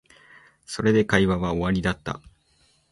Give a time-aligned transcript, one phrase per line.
[0.65, 2.21] それで会話は終わりだった